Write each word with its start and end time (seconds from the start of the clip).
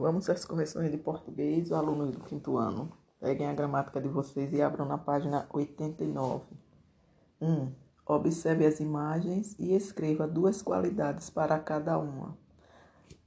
Vamos 0.00 0.30
às 0.30 0.46
correções 0.46 0.90
de 0.90 0.96
português, 0.96 1.70
alunos 1.70 2.10
do 2.10 2.20
quinto 2.20 2.56
ano. 2.56 2.90
Peguem 3.20 3.46
a 3.46 3.52
gramática 3.52 4.00
de 4.00 4.08
vocês 4.08 4.50
e 4.50 4.62
abram 4.62 4.86
na 4.86 4.96
página 4.96 5.46
89. 5.52 6.42
1. 7.38 7.46
Um, 7.46 7.70
observe 8.06 8.64
as 8.64 8.80
imagens 8.80 9.54
e 9.58 9.74
escreva 9.74 10.26
duas 10.26 10.62
qualidades 10.62 11.28
para 11.28 11.58
cada 11.58 11.98
uma. 11.98 12.34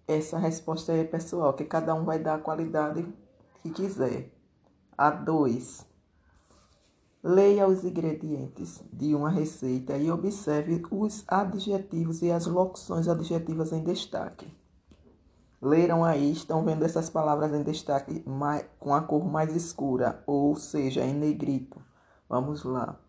Essa 0.07 0.39
resposta 0.39 0.91
é 0.91 1.03
pessoal, 1.03 1.53
que 1.53 1.63
cada 1.63 1.93
um 1.93 2.05
vai 2.05 2.17
dar 2.17 2.35
a 2.35 2.41
qualidade 2.41 3.05
que 3.61 3.69
quiser. 3.69 4.31
A 4.97 5.11
2. 5.11 5.85
Leia 7.21 7.67
os 7.67 7.83
ingredientes 7.83 8.83
de 8.91 9.13
uma 9.13 9.29
receita 9.29 9.95
e 9.95 10.09
observe 10.09 10.81
os 10.89 11.23
adjetivos 11.27 12.23
e 12.23 12.31
as 12.31 12.47
locuções 12.47 13.07
adjetivas 13.07 13.71
em 13.71 13.83
destaque. 13.83 14.62
Leram 15.63 16.03
aí, 16.03 16.33
estão 16.33 16.65
vendo 16.65 16.83
essas 16.83 17.09
palavras 17.09 17.53
em 17.53 17.63
destaque 17.63 18.21
mais, 18.27 18.65
com 18.77 18.93
a 18.93 19.01
cor 19.01 19.23
mais 19.23 19.55
escura, 19.55 20.21
ou 20.27 20.57
seja, 20.57 21.05
em 21.05 21.13
negrito. 21.13 21.81
Vamos 22.27 22.65
lá. 22.65 22.99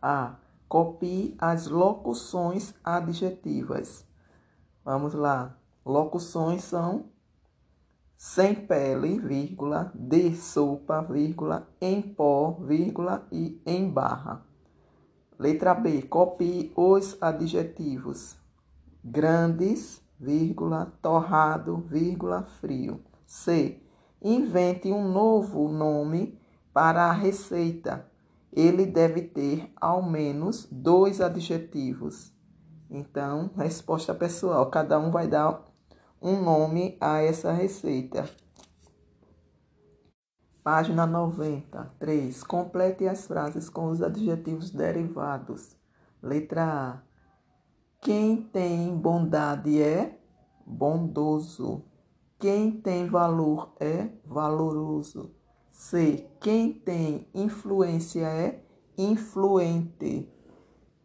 A. 0.00 0.36
Copie 0.68 1.34
as 1.36 1.66
locuções 1.66 2.74
adjetivas. 2.84 4.06
Vamos 4.84 5.14
lá. 5.14 5.56
Locuções 5.84 6.62
são 6.62 7.06
sem 8.16 8.54
pele, 8.54 9.18
vírgula, 9.18 9.90
de 9.92 10.32
sopa, 10.36 11.02
vírgula, 11.02 11.66
em 11.80 12.00
pó, 12.00 12.52
vírgula 12.60 13.26
e 13.32 13.60
em 13.66 13.90
barra. 13.90 14.46
Letra 15.36 15.74
B. 15.74 16.02
Copie 16.02 16.72
os 16.76 17.20
adjetivos 17.20 18.36
grandes, 19.02 20.00
vírgula, 20.18 20.92
torrado, 21.00 21.78
vírgula, 21.88 22.42
frio. 22.60 23.02
C. 23.26 23.80
Invente 24.22 24.90
um 24.90 25.08
novo 25.10 25.68
nome 25.68 26.38
para 26.72 27.04
a 27.06 27.12
receita. 27.12 28.06
Ele 28.52 28.86
deve 28.86 29.22
ter 29.22 29.72
ao 29.76 30.02
menos 30.02 30.66
dois 30.70 31.20
adjetivos. 31.20 32.32
Então, 32.90 33.50
resposta 33.56 34.14
pessoal, 34.14 34.70
cada 34.70 34.98
um 34.98 35.10
vai 35.10 35.26
dar 35.26 35.64
um 36.22 36.40
nome 36.40 36.96
a 37.00 37.20
essa 37.20 37.52
receita. 37.52 38.28
Página 40.62 41.06
93. 41.06 42.42
Complete 42.42 43.06
as 43.06 43.26
frases 43.26 43.68
com 43.68 43.86
os 43.86 44.02
adjetivos 44.02 44.70
derivados. 44.70 45.76
Letra 46.22 46.64
A. 46.64 47.05
Quem 48.00 48.42
tem 48.42 48.96
bondade 48.96 49.82
é 49.82 50.18
bondoso. 50.64 51.84
Quem 52.38 52.70
tem 52.70 53.08
valor 53.08 53.74
é 53.80 54.08
valoroso. 54.24 55.34
C. 55.70 56.28
Quem 56.40 56.72
tem 56.72 57.28
influência 57.34 58.26
é 58.26 58.64
influente. 58.96 60.28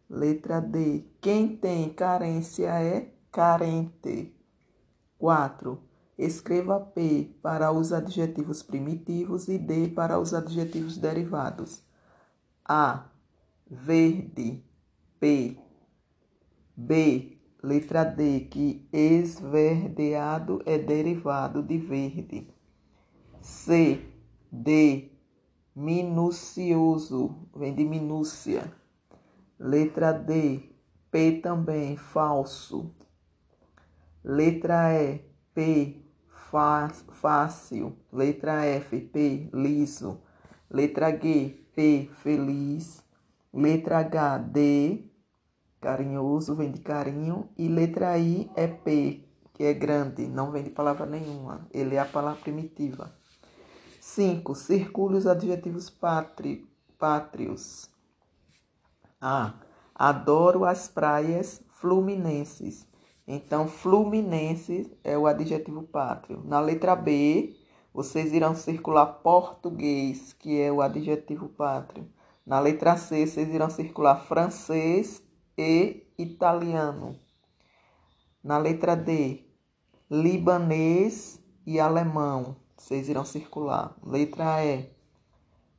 Letra 0.08 0.60
D. 0.60 1.04
Quem 1.20 1.56
tem 1.56 1.92
carência 1.92 2.68
é 2.68 3.14
carente. 3.30 4.34
4. 5.18 5.78
Escreva 6.18 6.78
P 6.80 7.34
para 7.42 7.72
os 7.72 7.92
adjetivos 7.92 8.62
primitivos 8.62 9.48
e 9.48 9.58
D 9.58 9.88
para 9.88 10.18
os 10.18 10.34
adjetivos 10.34 10.98
derivados. 10.98 11.82
A. 12.64 13.10
Verde. 13.70 14.62
P. 15.18 15.58
B. 16.76 17.38
Letra 17.62 18.04
D, 18.04 18.40
que 18.50 18.88
esverdeado 18.92 20.60
é 20.66 20.78
derivado 20.78 21.62
de 21.62 21.78
verde. 21.78 22.48
C. 23.40 24.00
D. 24.50 25.12
Minucioso, 25.74 27.48
vem 27.54 27.74
de 27.74 27.84
minúcia. 27.84 28.72
Letra 29.58 30.12
D. 30.12 30.72
P 31.12 31.40
também, 31.42 31.96
falso. 31.96 32.90
Letra 34.24 34.94
E, 34.94 35.20
P, 35.52 36.02
fácil. 37.10 37.98
Letra 38.10 38.64
F, 38.64 38.98
P, 38.98 39.50
liso. 39.52 40.22
Letra 40.70 41.10
G, 41.10 41.66
P, 41.74 42.10
feliz. 42.14 43.04
Letra 43.52 43.98
H, 43.98 44.38
D, 44.38 45.04
carinhoso, 45.82 46.54
vem 46.54 46.70
de 46.70 46.80
carinho. 46.80 47.50
E 47.58 47.68
letra 47.68 48.16
I 48.16 48.48
é 48.54 48.68
P, 48.68 49.24
que 49.52 49.64
é 49.64 49.74
grande, 49.74 50.26
não 50.28 50.50
vem 50.50 50.62
de 50.62 50.70
palavra 50.70 51.04
nenhuma. 51.04 51.66
Ele 51.72 51.96
é 51.96 51.98
a 51.98 52.06
palavra 52.06 52.40
primitiva. 52.40 53.12
5. 54.00 54.54
Circule 54.54 55.18
os 55.18 55.26
adjetivos 55.26 55.90
pátri, 55.90 56.66
pátrios. 56.98 57.90
A. 59.20 59.54
Adoro 59.94 60.64
as 60.64 60.88
praias 60.88 61.62
fluminenses. 61.68 62.86
Então, 63.26 63.68
fluminense 63.68 64.90
é 65.04 65.16
o 65.18 65.26
adjetivo 65.26 65.82
pátrio. 65.82 66.42
Na 66.44 66.60
letra 66.60 66.96
B, 66.96 67.54
vocês 67.92 68.32
irão 68.32 68.54
circular 68.54 69.06
português, 69.06 70.32
que 70.32 70.60
é 70.60 70.72
o 70.72 70.80
adjetivo 70.80 71.48
pátrio. 71.48 72.08
Na 72.44 72.58
letra 72.58 72.96
C, 72.96 73.26
vocês 73.26 73.48
irão 73.48 73.70
circular 73.70 74.16
francês 74.16 75.22
e 75.62 76.12
italiano. 76.18 77.18
Na 78.42 78.58
letra 78.58 78.96
D, 78.96 79.44
libanês 80.10 81.40
e 81.64 81.78
alemão. 81.78 82.56
Vocês 82.76 83.08
irão 83.08 83.24
circular. 83.24 83.96
Letra 84.04 84.64
E, 84.64 84.90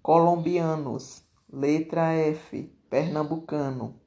colombianos. 0.02 1.24
Letra 1.52 2.14
F, 2.14 2.74
pernambucano. 2.90 4.00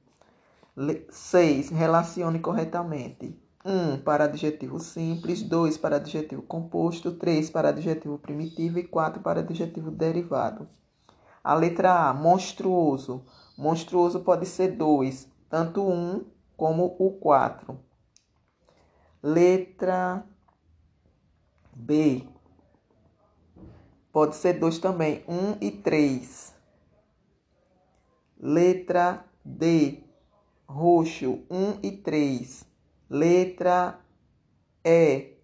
6. 1.10 1.70
Relacione 1.70 2.40
corretamente. 2.40 3.38
1 3.64 3.94
um 3.94 3.98
para 3.98 4.24
adjetivo 4.24 4.78
simples, 4.78 5.42
2 5.42 5.76
para 5.76 5.96
adjetivo 5.96 6.42
composto, 6.42 7.12
3 7.12 7.50
para 7.50 7.70
adjetivo 7.70 8.16
primitivo 8.16 8.78
e 8.78 8.84
4 8.84 9.20
para 9.20 9.40
adjetivo 9.40 9.90
derivado. 9.90 10.68
A 11.42 11.54
letra 11.54 12.08
A, 12.08 12.14
monstruoso. 12.14 13.24
Monstruoso 13.56 14.20
pode 14.20 14.46
ser 14.46 14.76
2, 14.76 15.28
tanto 15.48 15.82
1 15.82 15.92
um 15.92 16.24
como 16.56 16.96
o 16.98 17.12
4. 17.12 17.78
Letra 19.22 20.24
B, 21.74 22.26
pode 24.12 24.36
ser 24.36 24.54
2 24.54 24.78
também, 24.78 25.24
1 25.28 25.34
um 25.34 25.56
e 25.60 25.70
3. 25.70 26.54
Letra 28.38 29.24
D, 29.44 30.04
roxo 30.68 31.44
1 31.50 31.80
e 31.82 31.92
3. 31.92 32.66
Letra 33.08 34.00
E, 34.84 35.36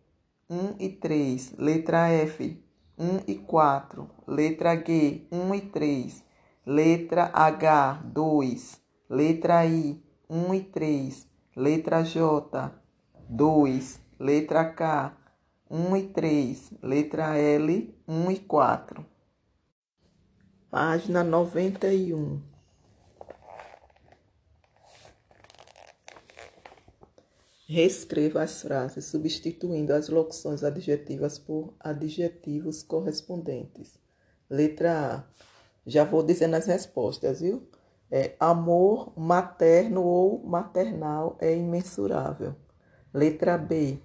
1 0.48 0.76
e 0.78 0.88
3. 0.88 1.54
Letra 1.58 2.08
F, 2.08 2.64
1 2.98 3.20
e 3.26 3.34
4. 3.36 4.10
Letra 4.26 4.74
G, 4.76 5.26
1 5.30 5.54
e 5.54 5.60
3. 5.60 6.24
Letra 6.66 7.30
H, 7.32 8.02
2. 8.04 8.81
Letra 9.12 9.66
I, 9.66 10.02
1 10.26 10.54
e 10.54 10.60
3. 10.62 11.26
Letra 11.54 12.02
J, 12.02 12.72
2. 13.28 14.00
Letra 14.18 14.72
K, 14.72 15.14
1 15.68 15.96
e 15.98 16.08
3. 16.08 16.70
Letra 16.82 17.36
L, 17.36 17.94
1 18.08 18.30
e 18.30 18.38
4. 18.38 19.06
Página 20.70 21.22
91. 21.22 22.40
Reescreva 27.68 28.42
as 28.42 28.62
frases, 28.62 29.04
substituindo 29.04 29.92
as 29.92 30.08
locuções 30.08 30.64
adjetivas 30.64 31.38
por 31.38 31.74
adjetivos 31.78 32.82
correspondentes. 32.82 33.98
Letra 34.48 35.16
A. 35.16 35.24
Já 35.86 36.02
vou 36.02 36.22
dizendo 36.22 36.56
as 36.56 36.64
respostas, 36.64 37.42
viu? 37.42 37.68
É, 38.14 38.36
amor 38.38 39.18
materno 39.18 40.02
ou 40.02 40.44
maternal 40.46 41.38
é 41.40 41.56
imensurável. 41.56 42.54
Letra 43.14 43.56
B. 43.56 44.02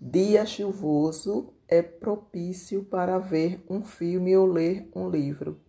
Dia 0.00 0.46
chuvoso 0.46 1.52
é 1.66 1.82
propício 1.82 2.84
para 2.84 3.18
ver 3.18 3.60
um 3.68 3.82
filme 3.82 4.36
ou 4.36 4.46
ler 4.46 4.88
um 4.94 5.10
livro. 5.10 5.60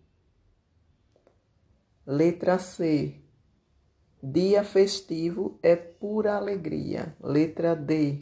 Letra 2.06 2.60
C. 2.60 3.16
Dia 4.22 4.62
festivo 4.62 5.58
é 5.60 5.74
pura 5.74 6.36
alegria. 6.36 7.16
Letra 7.20 7.74
D. 7.74 8.20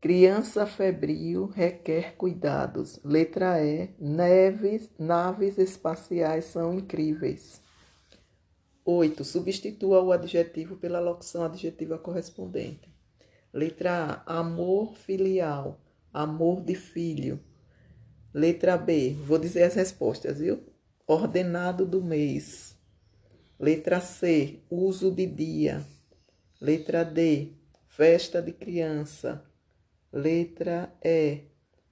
Criança 0.00 0.64
febril 0.64 1.46
requer 1.46 2.14
cuidados. 2.16 3.00
Letra 3.02 3.60
E. 3.60 3.92
Neves, 3.98 4.88
naves 4.96 5.58
espaciais 5.58 6.44
são 6.44 6.72
incríveis. 6.74 7.60
8. 8.84 9.24
Substitua 9.24 10.02
o 10.02 10.12
adjetivo 10.12 10.76
pela 10.76 10.98
locução 10.98 11.44
adjetiva 11.44 11.98
correspondente. 11.98 12.92
Letra 13.52 14.22
A. 14.26 14.38
Amor 14.38 14.96
filial. 14.96 15.80
Amor 16.12 16.62
de 16.62 16.74
filho. 16.74 17.38
Letra 18.34 18.76
B. 18.76 19.14
Vou 19.24 19.38
dizer 19.38 19.62
as 19.64 19.74
respostas, 19.74 20.38
viu? 20.40 20.64
Ordenado 21.06 21.86
do 21.86 22.02
mês. 22.02 22.76
Letra 23.58 24.00
C. 24.00 24.60
Uso 24.68 25.10
de 25.10 25.26
dia. 25.26 25.84
Letra 26.60 27.04
D. 27.04 27.52
Festa 27.86 28.42
de 28.42 28.52
criança. 28.52 29.44
Letra 30.12 30.92
E. 31.04 31.42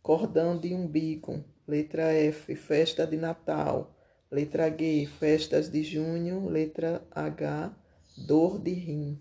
Cordão 0.03 0.59
de 0.59 0.75
umbigo. 0.75 1.45
Letra 1.69 2.13
F. 2.13 2.57
Festa 2.57 3.07
de 3.07 3.17
Natal. 3.17 3.95
Letra 4.31 4.71
G. 4.71 5.07
Festas 5.19 5.69
de 5.69 5.83
junho. 5.83 6.49
Letra 6.49 7.05
H. 7.11 7.75
Dor 8.17 8.61
de 8.61 8.73
rim. 8.73 9.19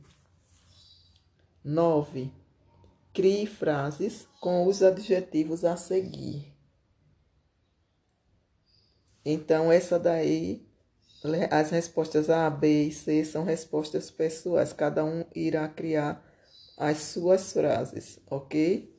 9. 1.63 2.31
Crie 3.11 3.47
frases 3.47 4.27
com 4.39 4.67
os 4.67 4.83
adjetivos 4.83 5.65
a 5.65 5.75
seguir. 5.75 6.53
Então, 9.25 9.71
essa 9.71 9.97
daí, 9.97 10.67
as 11.49 11.71
respostas 11.71 12.29
A, 12.29 12.47
B 12.47 12.83
e 12.83 12.91
C 12.91 13.25
são 13.25 13.43
respostas 13.43 14.11
pessoais. 14.11 14.71
Cada 14.71 15.03
um 15.03 15.25
irá 15.33 15.67
criar 15.67 16.23
as 16.77 16.97
suas 16.99 17.51
frases, 17.51 18.19
ok? 18.29 18.98